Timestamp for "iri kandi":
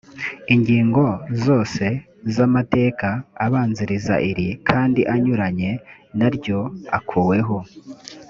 4.29-5.01